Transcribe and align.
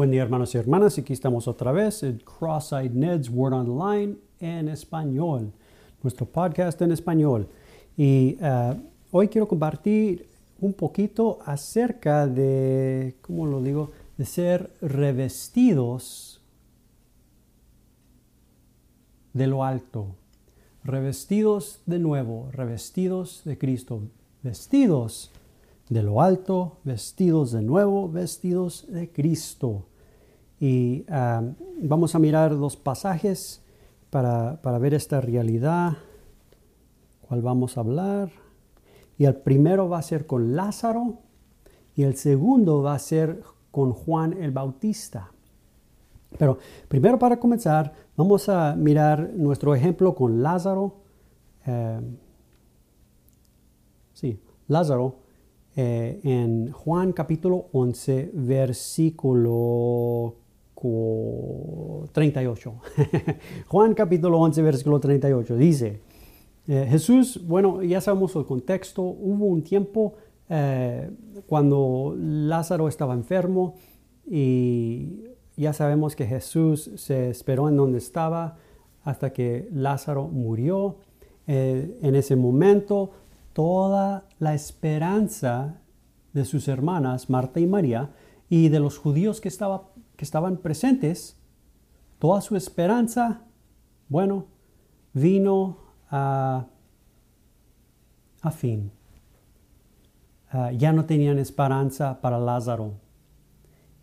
Buen 0.00 0.12
día 0.12 0.22
hermanos 0.22 0.54
y 0.54 0.56
hermanas, 0.56 0.96
aquí 0.96 1.12
estamos 1.12 1.46
otra 1.46 1.72
vez 1.72 2.02
en 2.04 2.20
Cross-Eyed 2.20 2.92
Ned's 2.92 3.28
Word 3.28 3.52
Online 3.52 4.16
en 4.38 4.70
español, 4.70 5.52
nuestro 6.02 6.24
podcast 6.24 6.80
en 6.80 6.92
español. 6.92 7.46
Y 7.98 8.38
uh, 8.40 8.80
hoy 9.10 9.28
quiero 9.28 9.46
compartir 9.46 10.26
un 10.58 10.72
poquito 10.72 11.40
acerca 11.44 12.26
de, 12.26 13.16
¿cómo 13.20 13.44
lo 13.44 13.60
digo?, 13.60 13.90
de 14.16 14.24
ser 14.24 14.70
revestidos 14.80 16.40
de 19.34 19.46
lo 19.48 19.64
alto, 19.64 20.14
revestidos 20.82 21.82
de 21.84 21.98
nuevo, 21.98 22.48
revestidos 22.52 23.42
de 23.44 23.58
Cristo, 23.58 24.00
vestidos 24.42 25.30
de 25.90 26.02
lo 26.02 26.22
alto, 26.22 26.78
vestidos 26.84 27.52
de 27.52 27.60
nuevo, 27.60 28.08
vestidos 28.08 28.86
de 28.88 29.10
Cristo. 29.10 29.84
Y 30.60 31.06
um, 31.08 31.54
vamos 31.80 32.14
a 32.14 32.18
mirar 32.18 32.56
dos 32.56 32.76
pasajes 32.76 33.64
para, 34.10 34.60
para, 34.60 34.78
ver 34.78 34.92
esta 34.92 35.22
realidad, 35.22 35.96
cuál 37.22 37.40
vamos 37.40 37.76
a 37.76 37.80
hablar. 37.80 38.30
Y 39.16 39.24
el 39.24 39.36
primero 39.36 39.88
va 39.88 39.98
a 39.98 40.02
ser 40.02 40.26
con 40.26 40.54
Lázaro 40.54 41.20
y 41.96 42.02
el 42.02 42.16
segundo 42.16 42.82
va 42.82 42.94
a 42.94 42.98
ser 42.98 43.42
con 43.70 43.92
Juan 43.92 44.34
el 44.34 44.50
Bautista. 44.50 45.32
Pero 46.38 46.58
primero 46.88 47.18
para 47.18 47.38
comenzar, 47.38 47.92
vamos 48.16 48.48
a 48.48 48.74
mirar 48.76 49.32
nuestro 49.34 49.74
ejemplo 49.74 50.14
con 50.14 50.42
Lázaro. 50.42 50.94
Eh, 51.66 52.00
sí, 54.12 54.40
Lázaro 54.68 55.16
eh, 55.76 56.20
en 56.22 56.72
Juan 56.72 57.12
capítulo 57.12 57.66
11, 57.72 58.30
versículo 58.34 60.36
38. 60.80 62.74
Juan 63.68 63.94
capítulo 63.94 64.38
11, 64.38 64.62
versículo 64.62 65.00
38 65.00 65.56
dice, 65.56 66.00
eh, 66.66 66.86
Jesús, 66.88 67.40
bueno, 67.46 67.82
ya 67.82 68.00
sabemos 68.00 68.34
el 68.36 68.44
contexto, 68.44 69.02
hubo 69.02 69.46
un 69.46 69.62
tiempo 69.62 70.14
eh, 70.48 71.10
cuando 71.46 72.14
Lázaro 72.16 72.88
estaba 72.88 73.14
enfermo 73.14 73.74
y 74.26 75.24
ya 75.56 75.72
sabemos 75.72 76.16
que 76.16 76.26
Jesús 76.26 76.90
se 76.96 77.30
esperó 77.30 77.68
en 77.68 77.76
donde 77.76 77.98
estaba 77.98 78.56
hasta 79.04 79.32
que 79.32 79.68
Lázaro 79.72 80.28
murió. 80.28 80.96
Eh, 81.46 81.98
en 82.02 82.14
ese 82.14 82.36
momento, 82.36 83.10
toda 83.52 84.24
la 84.38 84.54
esperanza 84.54 85.80
de 86.32 86.44
sus 86.44 86.68
hermanas, 86.68 87.28
Marta 87.28 87.60
y 87.60 87.66
María, 87.66 88.10
y 88.48 88.68
de 88.68 88.80
los 88.80 88.98
judíos 88.98 89.40
que 89.40 89.48
estaba 89.48 89.89
que 90.20 90.24
estaban 90.26 90.58
presentes, 90.58 91.34
toda 92.18 92.42
su 92.42 92.54
esperanza, 92.54 93.40
bueno, 94.10 94.44
vino 95.14 95.78
a, 96.10 96.66
a 98.42 98.50
fin. 98.50 98.92
Uh, 100.52 100.76
ya 100.76 100.92
no 100.92 101.06
tenían 101.06 101.38
esperanza 101.38 102.20
para 102.20 102.38
Lázaro. 102.38 102.92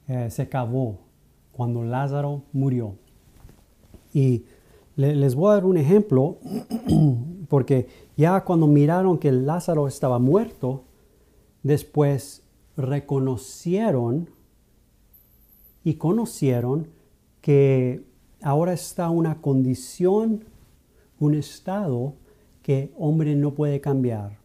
Uh, 0.07 0.27
se 0.31 0.41
acabó 0.41 1.01
cuando 1.51 1.83
Lázaro 1.83 2.41
murió. 2.51 2.95
Y 4.11 4.45
le, 4.95 5.15
les 5.15 5.35
voy 5.35 5.51
a 5.51 5.53
dar 5.53 5.65
un 5.65 5.77
ejemplo, 5.77 6.39
porque 7.47 7.89
ya 8.15 8.43
cuando 8.43 8.65
miraron 8.65 9.19
que 9.19 9.31
Lázaro 9.31 9.87
estaba 9.87 10.17
muerto, 10.17 10.83
después 11.61 12.41
reconocieron 12.75 14.35
y 15.87 15.93
conocieron 15.93 16.89
que 17.39 18.03
ahora 18.41 18.73
está 18.73 19.09
una 19.09 19.39
condición, 19.39 20.43
un 21.17 21.33
estado 21.33 22.13
que 22.61 22.91
hombre 22.97 23.37
no 23.37 23.53
puede 23.53 23.79
cambiar. 23.79 24.37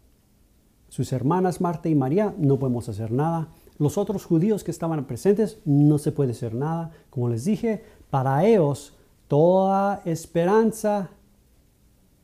Sus 0.89 1.13
hermanas 1.13 1.61
Marta 1.61 1.89
y 1.89 1.97
María 1.97 2.33
no 2.39 2.61
podemos 2.61 2.89
hacer 2.89 3.11
nada. 3.11 3.49
Los 3.77 3.99
otros 3.99 4.25
judíos 4.25 4.63
que 4.63 4.71
estaban 4.71 5.05
presentes 5.05 5.59
no 5.65 5.99
se 5.99 6.13
puede 6.13 6.31
hacer 6.31 6.55
nada. 6.55 6.93
Como 7.11 7.29
les 7.29 7.45
dije, 7.45 7.83
para 8.09 8.47
ellos 8.47 8.95
toda 9.27 10.01
esperanza 10.05 11.11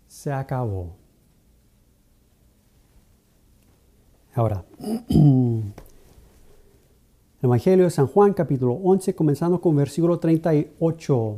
se 0.06 0.30
acabó. 0.30 0.94
Ahora, 4.32 4.64
Evangelio 7.40 7.84
de 7.84 7.90
San 7.90 8.08
Juan 8.08 8.34
capítulo 8.34 8.72
11, 8.72 9.14
comenzando 9.14 9.60
con 9.60 9.76
versículo 9.76 10.18
38. 10.18 11.36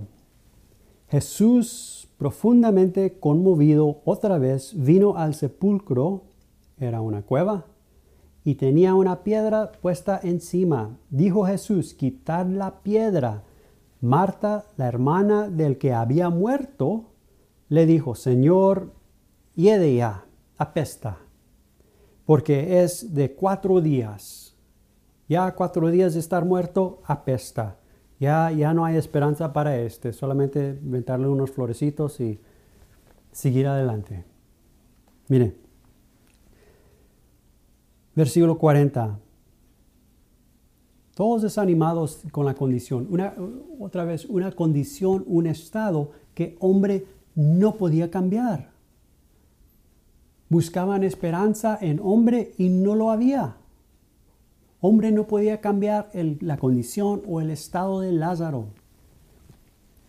Jesús, 1.10 2.08
profundamente 2.16 3.18
conmovido, 3.20 4.00
otra 4.06 4.38
vez 4.38 4.72
vino 4.74 5.18
al 5.18 5.34
sepulcro, 5.34 6.22
era 6.78 7.02
una 7.02 7.20
cueva, 7.20 7.66
y 8.44 8.54
tenía 8.54 8.94
una 8.94 9.22
piedra 9.22 9.72
puesta 9.72 10.18
encima. 10.22 10.96
Dijo 11.10 11.44
Jesús, 11.44 11.92
quitad 11.92 12.46
la 12.46 12.80
piedra. 12.80 13.42
Marta, 14.00 14.64
la 14.78 14.88
hermana 14.88 15.50
del 15.50 15.76
que 15.76 15.92
había 15.92 16.30
muerto, 16.30 17.10
le 17.68 17.84
dijo, 17.84 18.14
Señor, 18.14 18.94
hiede 19.54 19.96
ya, 19.96 20.24
apesta, 20.56 21.18
porque 22.24 22.82
es 22.82 23.12
de 23.14 23.34
cuatro 23.34 23.82
días 23.82 24.49
ya 25.30 25.54
cuatro 25.54 25.88
días 25.92 26.14
de 26.14 26.20
estar 26.20 26.44
muerto, 26.44 27.00
apesta. 27.04 27.76
Ya, 28.18 28.50
ya 28.50 28.74
no 28.74 28.84
hay 28.84 28.96
esperanza 28.96 29.52
para 29.52 29.78
este, 29.78 30.12
solamente 30.12 30.80
inventarle 30.82 31.28
unos 31.28 31.52
florecitos 31.52 32.18
y 32.18 32.40
seguir 33.30 33.68
adelante. 33.68 34.24
Mire, 35.28 35.56
versículo 38.16 38.58
40. 38.58 39.20
Todos 41.14 41.42
desanimados 41.42 42.22
con 42.32 42.44
la 42.44 42.54
condición. 42.54 43.06
Una, 43.08 43.32
otra 43.78 44.04
vez, 44.04 44.24
una 44.24 44.50
condición, 44.50 45.22
un 45.28 45.46
estado 45.46 46.10
que 46.34 46.56
hombre 46.58 47.06
no 47.36 47.76
podía 47.76 48.10
cambiar. 48.10 48.72
Buscaban 50.48 51.04
esperanza 51.04 51.78
en 51.80 52.00
hombre 52.02 52.52
y 52.58 52.68
no 52.68 52.96
lo 52.96 53.12
había. 53.12 53.59
Hombre 54.80 55.12
no 55.12 55.26
podía 55.26 55.60
cambiar 55.60 56.10
la 56.14 56.56
condición 56.56 57.22
o 57.28 57.40
el 57.40 57.50
estado 57.50 58.00
de 58.00 58.12
Lázaro. 58.12 58.68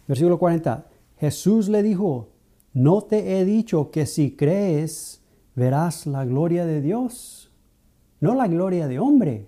Versículo 0.07 0.39
40. 0.39 0.87
Jesús 1.19 1.67
le 1.67 1.83
dijo, 1.83 2.29
¿no 2.73 3.01
te 3.01 3.39
he 3.39 3.45
dicho 3.45 3.91
que 3.91 4.05
si 4.05 4.35
crees 4.35 5.21
verás 5.55 6.07
la 6.07 6.25
gloria 6.25 6.65
de 6.65 6.81
Dios? 6.81 7.51
No 8.21 8.33
la 8.33 8.47
gloria 8.47 8.87
de 8.87 8.99
hombre, 8.99 9.47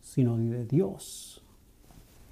sino 0.00 0.36
de 0.36 0.64
Dios. 0.64 1.42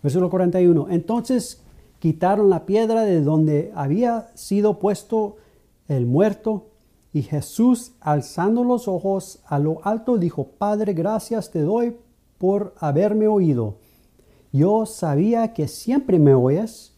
Versículo 0.03 0.29
41. 0.29 0.89
Entonces 0.91 1.63
quitaron 1.99 2.51
la 2.51 2.67
piedra 2.67 3.03
de 3.03 3.21
donde 3.21 3.73
había 3.75 4.31
sido 4.35 4.79
puesto 4.79 5.37
el 5.89 6.07
muerto 6.07 6.69
y 7.16 7.22
Jesús, 7.22 7.93
alzando 8.00 8.62
los 8.62 8.88
ojos 8.88 9.41
a 9.47 9.59
lo 9.59 9.82
alto, 9.87 10.19
dijo, 10.19 10.49
Padre, 10.59 10.93
gracias 10.93 11.50
te 11.50 11.62
doy 11.62 11.97
por 12.37 12.75
haberme 12.78 13.27
oído. 13.27 13.78
Yo 14.53 14.84
sabía 14.84 15.54
que 15.54 15.66
siempre 15.66 16.19
me 16.19 16.34
oyes, 16.34 16.94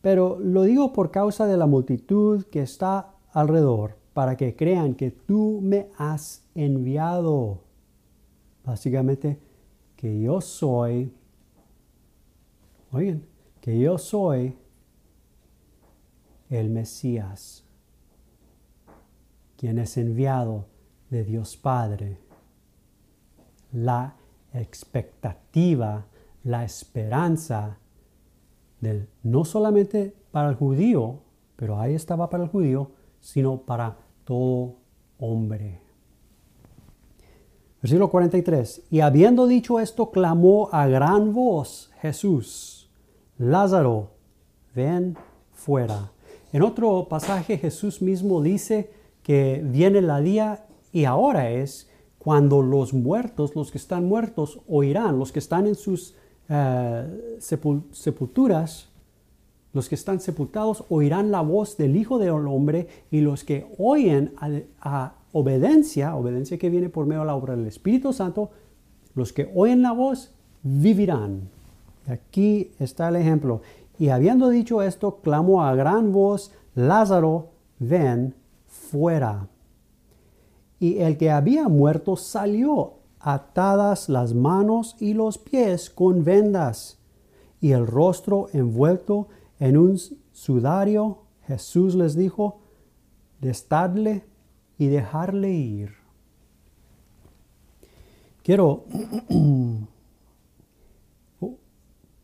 pero 0.00 0.38
lo 0.38 0.62
digo 0.62 0.92
por 0.92 1.10
causa 1.10 1.48
de 1.48 1.56
la 1.56 1.66
multitud 1.66 2.44
que 2.44 2.62
está 2.62 3.16
alrededor, 3.32 3.96
para 4.12 4.36
que 4.36 4.54
crean 4.54 4.94
que 4.94 5.10
tú 5.10 5.58
me 5.60 5.88
has 5.98 6.44
enviado. 6.54 7.58
Básicamente, 8.64 9.40
que 9.96 10.20
yo 10.20 10.40
soy, 10.40 11.12
oigan, 12.92 13.24
que 13.60 13.76
yo 13.76 13.98
soy 13.98 14.56
el 16.48 16.70
Mesías 16.70 17.64
quien 19.58 19.78
es 19.78 19.98
enviado 19.98 20.66
de 21.10 21.24
Dios 21.24 21.56
Padre. 21.56 22.16
La 23.72 24.16
expectativa, 24.54 26.06
la 26.44 26.64
esperanza 26.64 27.78
no 29.24 29.44
solamente 29.44 30.14
para 30.30 30.48
el 30.48 30.54
judío, 30.54 31.20
pero 31.56 31.80
ahí 31.80 31.94
estaba 31.94 32.30
para 32.30 32.44
el 32.44 32.50
judío, 32.50 32.92
sino 33.20 33.58
para 33.62 33.96
todo 34.24 34.76
hombre. 35.18 35.80
Versículo 37.82 38.10
43. 38.10 38.84
Y 38.90 39.00
habiendo 39.00 39.48
dicho 39.48 39.80
esto, 39.80 40.10
clamó 40.10 40.68
a 40.70 40.86
gran 40.86 41.32
voz 41.32 41.90
Jesús, 42.00 42.90
Lázaro, 43.36 44.12
ven 44.74 45.16
fuera. 45.52 46.12
En 46.52 46.62
otro 46.62 47.08
pasaje 47.08 47.58
Jesús 47.58 48.00
mismo 48.00 48.40
dice 48.40 48.97
que 49.28 49.60
viene 49.62 50.00
la 50.00 50.22
día 50.22 50.64
y 50.90 51.04
ahora 51.04 51.50
es 51.50 51.90
cuando 52.16 52.62
los 52.62 52.94
muertos, 52.94 53.54
los 53.54 53.70
que 53.70 53.76
están 53.76 54.06
muertos, 54.06 54.60
oirán, 54.66 55.18
los 55.18 55.32
que 55.32 55.38
están 55.38 55.66
en 55.66 55.74
sus 55.74 56.16
eh, 56.48 57.36
sepulturas, 57.90 58.88
los 59.74 59.90
que 59.90 59.96
están 59.96 60.20
sepultados 60.20 60.82
oirán 60.88 61.30
la 61.30 61.42
voz 61.42 61.76
del 61.76 61.96
Hijo 61.96 62.18
del 62.18 62.48
Hombre 62.48 62.88
y 63.10 63.20
los 63.20 63.44
que 63.44 63.70
oyen 63.76 64.32
a, 64.80 65.12
obediencia, 65.32 66.16
obediencia 66.16 66.56
que 66.56 66.70
viene 66.70 66.88
por 66.88 67.04
medio 67.04 67.20
de 67.20 67.26
la 67.26 67.34
obra 67.34 67.54
del 67.54 67.66
Espíritu 67.66 68.14
Santo, 68.14 68.50
los 69.14 69.34
que 69.34 69.52
oyen 69.54 69.82
la 69.82 69.92
voz 69.92 70.32
vivirán. 70.62 71.50
Aquí 72.06 72.70
está 72.78 73.10
el 73.10 73.16
ejemplo. 73.16 73.60
Y 73.98 74.08
habiendo 74.08 74.48
dicho 74.48 74.80
esto, 74.80 75.16
clamó 75.16 75.64
a 75.64 75.74
gran 75.74 76.12
voz, 76.12 76.50
Lázaro, 76.74 77.50
ven 77.78 78.34
fuera. 78.78 79.48
Y 80.78 80.98
el 80.98 81.18
que 81.18 81.30
había 81.30 81.68
muerto 81.68 82.16
salió, 82.16 82.94
atadas 83.20 84.08
las 84.08 84.32
manos 84.32 84.96
y 85.00 85.14
los 85.14 85.38
pies 85.38 85.90
con 85.90 86.24
vendas, 86.24 86.98
y 87.60 87.72
el 87.72 87.86
rostro 87.86 88.48
envuelto 88.52 89.28
en 89.58 89.76
un 89.76 89.98
sudario. 90.32 91.18
Jesús 91.46 91.94
les 91.94 92.14
dijo, 92.14 92.60
destadle 93.40 94.24
y 94.78 94.86
dejarle 94.86 95.50
ir. 95.50 95.94
Quiero, 98.44 98.84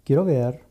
quiero 0.05 0.25
ver 0.25 0.65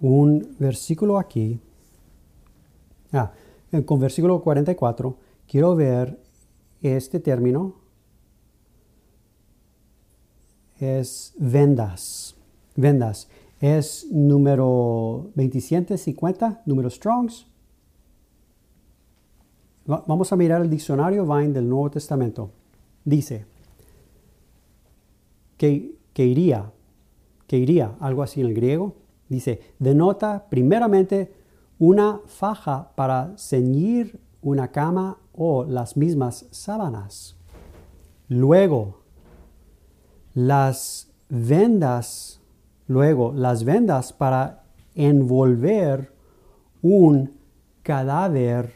un 0.00 0.56
versículo 0.58 1.18
aquí. 1.18 1.60
Con 3.84 4.00
versículo 4.00 4.40
44, 4.42 5.16
quiero 5.46 5.74
ver 5.76 6.18
este 6.82 7.20
término. 7.20 7.74
Es 10.78 11.34
vendas. 11.38 12.36
Vendas. 12.74 13.28
Es 13.60 14.06
número 14.10 15.30
2750, 15.34 16.62
número 16.66 16.90
Strongs. 16.90 17.46
Vamos 19.86 20.32
a 20.32 20.36
mirar 20.36 20.62
el 20.62 20.68
diccionario 20.68 21.24
Vine 21.24 21.52
del 21.52 21.68
Nuevo 21.68 21.90
Testamento. 21.90 22.50
Dice 23.04 23.46
que, 25.56 25.96
que 26.12 26.26
iría, 26.26 26.72
que 27.46 27.56
iría, 27.56 27.94
algo 28.00 28.22
así 28.22 28.40
en 28.40 28.48
el 28.48 28.54
griego, 28.54 28.94
Dice, 29.28 29.60
denota 29.78 30.46
primeramente 30.48 31.32
una 31.78 32.20
faja 32.26 32.92
para 32.94 33.36
ceñir 33.36 34.20
una 34.42 34.68
cama 34.68 35.18
o 35.34 35.64
las 35.64 35.96
mismas 35.96 36.46
sábanas. 36.50 37.36
Luego, 38.28 39.02
las 40.34 41.12
vendas, 41.28 42.40
luego, 42.86 43.32
las 43.32 43.64
vendas 43.64 44.12
para 44.12 44.64
envolver 44.94 46.12
un 46.82 47.32
cadáver. 47.82 48.74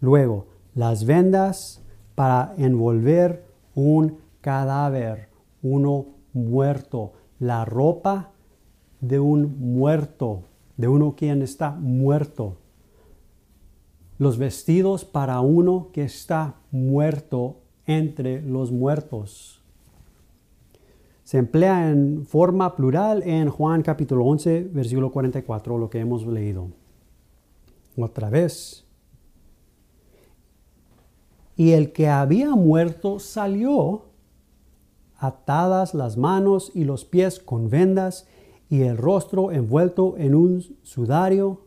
Luego, 0.00 0.46
las 0.74 1.04
vendas 1.04 1.82
para 2.14 2.54
envolver 2.56 3.44
un 3.74 4.18
cadáver, 4.40 5.28
uno 5.62 6.06
muerto. 6.32 7.12
La 7.38 7.64
ropa 7.64 8.30
de 9.00 9.18
un 9.18 9.58
muerto, 9.58 10.42
de 10.80 10.88
uno 10.88 11.14
quien 11.14 11.42
está 11.42 11.72
muerto. 11.72 12.56
Los 14.18 14.38
vestidos 14.38 15.04
para 15.04 15.40
uno 15.40 15.88
que 15.92 16.04
está 16.04 16.54
muerto 16.70 17.56
entre 17.86 18.40
los 18.40 18.72
muertos. 18.72 19.60
Se 21.22 21.38
emplea 21.38 21.90
en 21.90 22.24
forma 22.26 22.74
plural 22.76 23.22
en 23.24 23.50
Juan 23.50 23.82
capítulo 23.82 24.24
11, 24.24 24.70
versículo 24.72 25.12
44, 25.12 25.78
lo 25.78 25.90
que 25.90 26.00
hemos 26.00 26.26
leído. 26.26 26.68
Otra 27.96 28.30
vez. 28.30 28.84
Y 31.56 31.72
el 31.72 31.92
que 31.92 32.08
había 32.08 32.54
muerto 32.54 33.18
salió, 33.18 34.06
atadas 35.18 35.92
las 35.92 36.16
manos 36.16 36.72
y 36.74 36.84
los 36.84 37.04
pies 37.04 37.38
con 37.38 37.68
vendas, 37.68 38.26
y 38.70 38.82
el 38.82 38.96
rostro 38.96 39.50
envuelto 39.50 40.16
en 40.16 40.36
un 40.36 40.64
sudario, 40.82 41.62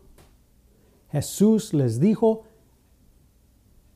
Jesús 1.12 1.74
les 1.74 2.00
dijo, 2.00 2.44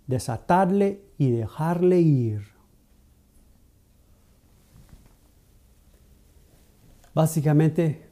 desatarle 0.07 1.01
y 1.17 1.31
dejarle 1.31 2.01
ir. 2.01 2.43
Básicamente, 7.15 8.07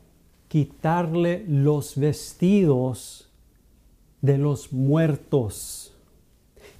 quitarle 0.48 1.44
los 1.46 1.96
vestidos 1.96 3.30
de 4.22 4.38
los 4.38 4.72
muertos, 4.72 5.94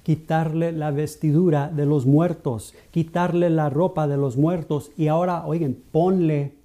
quitarle 0.01 0.71
la 0.71 0.89
vestidura 0.89 1.69
de 1.69 1.85
los 1.85 2.07
muertos, 2.07 2.73
quitarle 2.89 3.51
la 3.51 3.69
ropa 3.69 4.07
de 4.07 4.17
los 4.17 4.37
muertos. 4.37 4.91
Y 4.97 5.07
ahora, 5.07 5.45
oigan, 5.45 5.77
ponle 5.91 6.56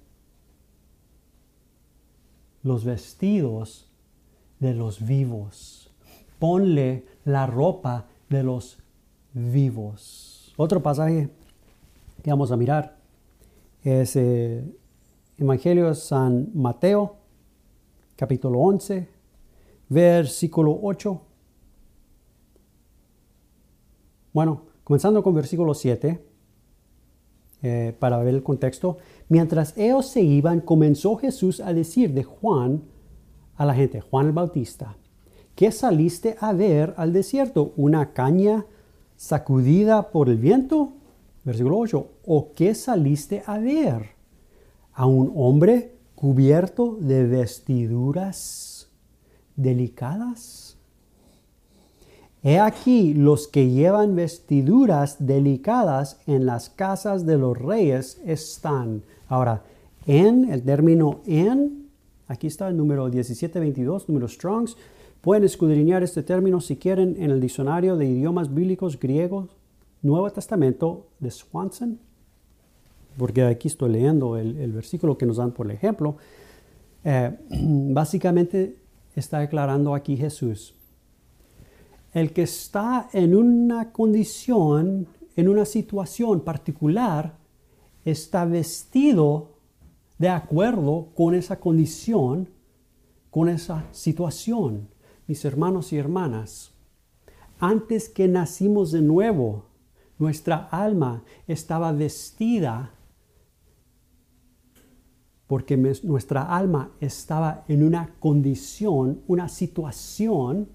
los 2.63 2.85
vestidos 2.85 3.89
de 4.59 4.73
los 4.73 5.05
vivos. 5.05 5.91
Ponle 6.39 7.05
la 7.25 7.45
ropa 7.45 8.07
de 8.29 8.43
los 8.43 8.79
vivos. 9.33 10.53
Otro 10.57 10.81
pasaje 10.81 11.29
que 12.21 12.29
vamos 12.29 12.51
a 12.51 12.57
mirar 12.57 12.97
es 13.83 14.15
eh, 14.15 14.63
Evangelio 15.37 15.89
de 15.89 15.95
San 15.95 16.49
Mateo, 16.53 17.17
capítulo 18.15 18.59
11, 18.59 19.09
versículo 19.89 20.79
8. 20.81 21.21
Bueno, 24.31 24.63
comenzando 24.83 25.21
con 25.21 25.33
versículo 25.33 25.73
7, 25.73 26.32
eh, 27.63 27.95
para 27.97 28.17
ver 28.17 28.35
el 28.35 28.43
contexto. 28.43 28.97
Mientras 29.29 29.77
ellos 29.77 30.07
se 30.07 30.21
iban, 30.21 30.59
comenzó 30.59 31.15
Jesús 31.15 31.61
a 31.61 31.73
decir 31.73 32.13
de 32.13 32.23
Juan 32.23 32.83
a 33.55 33.65
la 33.65 33.73
gente, 33.73 34.01
Juan 34.01 34.27
el 34.27 34.31
Bautista, 34.33 34.97
¿qué 35.55 35.71
saliste 35.71 36.35
a 36.41 36.51
ver 36.51 36.93
al 36.97 37.13
desierto? 37.13 37.71
¿Una 37.77 38.11
caña 38.11 38.65
sacudida 39.15 40.11
por 40.11 40.27
el 40.27 40.37
viento? 40.37 40.91
Versículo 41.45 41.77
8. 41.77 42.07
¿O 42.25 42.53
qué 42.53 42.75
saliste 42.75 43.43
a 43.45 43.57
ver? 43.59 44.09
¿A 44.93 45.05
un 45.05 45.31
hombre 45.35 45.95
cubierto 46.15 46.97
de 46.99 47.25
vestiduras 47.25 48.89
delicadas? 49.55 50.77
He 52.43 52.59
aquí 52.59 53.13
los 53.13 53.47
que 53.47 53.69
llevan 53.69 54.17
vestiduras 54.17 55.25
delicadas 55.25 56.19
en 56.27 56.45
las 56.45 56.69
casas 56.69 57.25
de 57.25 57.37
los 57.37 57.57
reyes 57.57 58.19
están. 58.25 59.01
Ahora, 59.29 59.63
en, 60.05 60.51
el 60.51 60.61
término 60.61 61.21
en, 61.25 61.87
aquí 62.27 62.47
está 62.47 62.67
el 62.67 62.75
número 62.75 63.05
1722, 63.05 64.09
número 64.09 64.27
Strongs. 64.27 64.75
Pueden 65.21 65.45
escudriñar 65.45 66.03
este 66.03 66.21
término 66.21 66.59
si 66.59 66.75
quieren 66.75 67.15
en 67.17 67.31
el 67.31 67.39
diccionario 67.39 67.95
de 67.95 68.07
idiomas 68.07 68.53
bíblicos 68.53 68.99
griegos, 68.99 69.47
Nuevo 70.01 70.29
Testamento 70.29 71.07
de 71.21 71.31
Swanson, 71.31 71.97
porque 73.17 73.43
aquí 73.43 73.69
estoy 73.69 73.93
leyendo 73.93 74.35
el, 74.35 74.73
versículo 74.73 75.17
que 75.17 75.25
nos 75.25 75.37
dan 75.37 75.51
por 75.51 75.71
ejemplo. 75.71 76.17
Eh, 77.05 77.37
básicamente 77.49 78.75
está 79.15 79.39
declarando 79.39 79.95
aquí 79.95 80.17
Jesús. 80.17 80.75
El 82.13 82.31
que 82.31 82.43
está 82.43 83.09
en 83.11 83.35
una 83.35 83.91
condición, 83.91 85.07
en 85.35 85.49
una 85.49 85.65
situación 85.65 86.41
particular, 86.41 87.37
está 88.05 88.45
vestido 88.45 89.53
de 90.19 90.29
acuerdo 90.29 91.09
con 91.15 91.33
esa 91.33 91.59
condición, 91.59 92.49
con 93.31 93.49
esa 93.49 93.85
situación. 93.91 94.89
Mis 95.27 95.43
hermanos 95.43 95.91
y 95.91 95.97
hermanas, 95.97 96.71
antes 97.59 98.09
que 98.09 98.27
nacimos 98.27 98.91
de 98.91 99.01
nuevo, 99.01 99.65
nuestra 100.19 100.67
alma 100.69 101.23
estaba 101.47 101.91
vestida 101.91 102.93
porque 105.47 105.77
nuestra 105.77 106.55
alma 106.55 106.91
estaba 106.99 107.63
en 107.67 107.83
una 107.83 108.15
condición, 108.19 109.21
una 109.27 109.49
situación, 109.49 110.67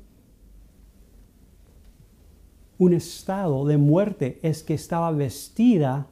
un 2.78 2.94
estado 2.94 3.66
de 3.66 3.76
muerte, 3.76 4.38
es 4.42 4.62
que 4.62 4.74
estaba 4.74 5.10
vestida 5.10 6.06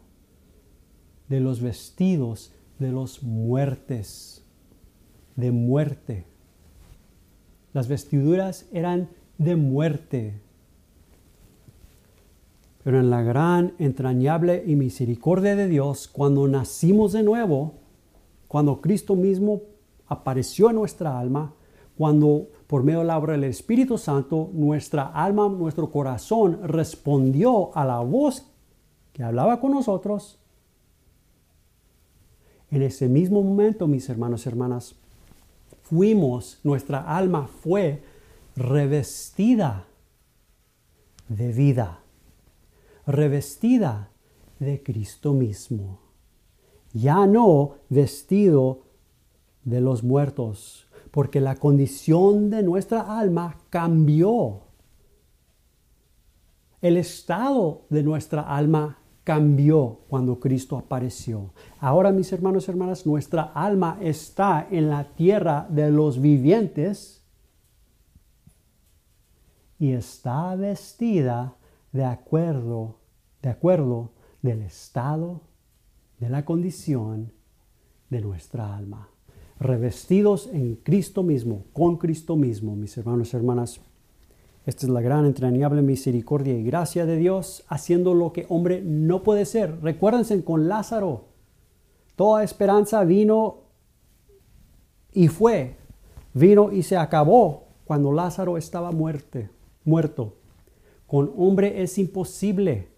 de 1.28 1.40
los 1.40 1.60
vestidos 1.60 2.52
de 2.78 2.92
los 2.92 3.22
muertes, 3.22 4.44
de 5.36 5.50
muerte. 5.52 6.24
Las 7.72 7.88
vestiduras 7.88 8.66
eran 8.72 9.08
de 9.38 9.56
muerte. 9.56 10.40
Pero 12.84 13.00
en 13.00 13.10
la 13.10 13.22
gran, 13.22 13.74
entrañable 13.78 14.62
y 14.66 14.76
misericordia 14.76 15.56
de 15.56 15.68
Dios, 15.68 16.08
cuando 16.08 16.46
nacimos 16.48 17.12
de 17.12 17.22
nuevo, 17.22 17.74
cuando 18.48 18.80
Cristo 18.80 19.16
mismo 19.16 19.62
apareció 20.06 20.70
en 20.70 20.76
nuestra 20.76 21.18
alma, 21.18 21.54
cuando 21.96 22.48
por 22.66 22.82
medio 22.82 23.00
de 23.00 23.06
la 23.06 23.18
obra 23.18 23.32
del 23.32 23.44
Espíritu 23.44 23.96
Santo, 23.96 24.50
nuestra 24.52 25.06
alma, 25.06 25.48
nuestro 25.48 25.90
corazón 25.90 26.60
respondió 26.64 27.76
a 27.76 27.84
la 27.84 28.00
voz 28.00 28.46
que 29.12 29.22
hablaba 29.22 29.60
con 29.60 29.72
nosotros, 29.72 30.38
en 32.70 32.82
ese 32.82 33.08
mismo 33.08 33.42
momento, 33.42 33.86
mis 33.86 34.08
hermanos 34.08 34.44
y 34.44 34.48
hermanas, 34.48 34.96
fuimos, 35.82 36.58
nuestra 36.64 37.16
alma 37.16 37.46
fue 37.46 38.02
revestida 38.56 39.86
de 41.28 41.52
vida, 41.52 42.00
revestida 43.06 44.10
de 44.58 44.82
Cristo 44.82 45.32
mismo, 45.32 46.00
ya 46.92 47.26
no 47.26 47.76
vestido 47.88 48.82
de 49.64 49.80
los 49.80 50.02
muertos, 50.02 50.85
porque 51.16 51.40
la 51.40 51.56
condición 51.56 52.50
de 52.50 52.62
nuestra 52.62 53.18
alma 53.18 53.56
cambió. 53.70 54.64
El 56.82 56.98
estado 56.98 57.86
de 57.88 58.02
nuestra 58.02 58.42
alma 58.42 58.98
cambió 59.24 60.00
cuando 60.08 60.38
Cristo 60.38 60.76
apareció. 60.76 61.54
Ahora, 61.80 62.12
mis 62.12 62.30
hermanos 62.34 62.68
y 62.68 62.70
hermanas, 62.70 63.06
nuestra 63.06 63.44
alma 63.44 63.96
está 64.02 64.68
en 64.70 64.90
la 64.90 65.04
tierra 65.14 65.66
de 65.70 65.90
los 65.90 66.20
vivientes 66.20 67.24
y 69.78 69.92
está 69.92 70.54
vestida 70.54 71.56
de 71.92 72.04
acuerdo, 72.04 72.98
de 73.40 73.48
acuerdo 73.48 74.12
del 74.42 74.60
estado, 74.60 75.40
de 76.20 76.28
la 76.28 76.44
condición 76.44 77.32
de 78.10 78.20
nuestra 78.20 78.76
alma. 78.76 79.15
Revestidos 79.58 80.48
en 80.52 80.76
Cristo 80.76 81.22
mismo, 81.22 81.64
con 81.72 81.96
Cristo 81.96 82.36
mismo, 82.36 82.76
mis 82.76 82.96
hermanos 82.98 83.32
y 83.32 83.36
hermanas. 83.36 83.80
Esta 84.66 84.86
es 84.86 84.90
la 84.90 85.00
gran, 85.00 85.24
entrañable 85.24 85.80
misericordia 85.80 86.58
y 86.58 86.64
gracia 86.64 87.06
de 87.06 87.16
Dios 87.16 87.64
haciendo 87.68 88.14
lo 88.14 88.32
que 88.32 88.46
hombre 88.48 88.82
no 88.82 89.22
puede 89.22 89.44
ser. 89.44 89.80
Recuérdense 89.80 90.42
con 90.44 90.68
Lázaro. 90.68 91.26
Toda 92.16 92.42
esperanza 92.42 93.04
vino 93.04 93.58
y 95.12 95.28
fue. 95.28 95.76
Vino 96.34 96.72
y 96.72 96.82
se 96.82 96.96
acabó 96.96 97.68
cuando 97.84 98.12
Lázaro 98.12 98.58
estaba 98.58 98.90
muerte, 98.90 99.48
muerto. 99.84 100.34
Con 101.06 101.32
hombre 101.36 101.82
es 101.82 101.96
imposible 101.98 102.88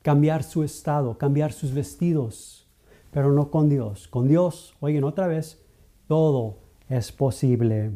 cambiar 0.00 0.42
su 0.42 0.62
estado, 0.62 1.18
cambiar 1.18 1.52
sus 1.52 1.74
vestidos, 1.74 2.66
pero 3.10 3.32
no 3.32 3.50
con 3.50 3.68
Dios. 3.68 4.08
Con 4.08 4.26
Dios, 4.28 4.74
oigan 4.80 5.04
otra 5.04 5.26
vez, 5.26 5.62
todo 6.06 6.58
es 6.88 7.12
posible. 7.12 7.92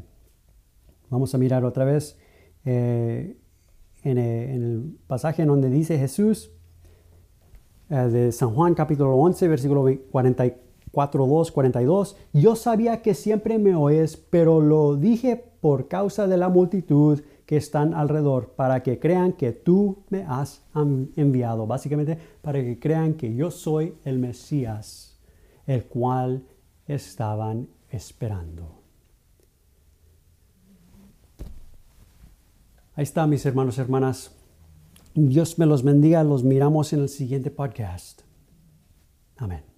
Vamos 1.09 1.35
a 1.35 1.39
mirar 1.39 1.65
otra 1.65 1.85
vez 1.85 2.19
eh, 2.65 3.37
en, 4.03 4.19
eh, 4.19 4.55
en, 4.55 4.63
el 4.63 4.99
pasaje 5.07 5.43
en 5.43 5.49
donde 5.49 5.71
dice 5.71 5.99
Jesús 5.99 6.51
eh, 7.89 7.97
de 7.97 8.33
San 8.33 8.55
Juan 8.55 8.75
capítulo 8.75 9.17
11, 9.17 9.49
versículo 9.49 9.85
44, 10.11 11.27
2, 11.27 11.53
42, 11.53 12.17
yo 12.33 12.57
sabía 12.57 13.03
que 13.03 13.15
siempre 13.15 13.59
me 13.59 13.75
oyes, 13.75 14.17
pero 14.17 14.61
lo 14.61 14.97
dije 14.97 15.37
por 15.61 15.89
causa 15.89 16.27
de 16.27 16.37
la 16.37 16.49
multitud 16.49 17.21
que 17.47 17.57
están 17.57 17.95
alrededor, 17.95 18.51
para 18.51 18.85
que 18.85 19.01
crean 19.01 19.33
que 19.33 19.51
tú 19.51 20.05
me 20.09 20.23
has 20.23 20.63
enviado, 21.17 21.67
básicamente 21.67 22.17
para 22.43 22.61
que 22.61 22.79
crean 22.79 23.15
que 23.15 23.35
yo 23.35 23.51
soy 23.51 23.95
el 24.05 24.21
Mesías, 24.21 25.19
el 25.67 25.85
cual 25.87 26.45
estaban 26.87 27.69
esperando. 27.91 28.81
Ahí 32.95 33.05
está, 33.05 33.27
mis 33.27 33.45
hermanos 33.47 33.79
y 33.79 33.81
hermanas. 33.81 34.33
Dios 35.15 35.59
me 35.59 35.67
los 35.67 35.83
bendiga. 35.83 36.23
Los 36.25 36.45
miramos 36.45 36.93
en 36.93 37.01
el 37.01 37.09
siguiente 37.09 37.51
podcast. 37.51 38.23
Amén. 39.37 39.70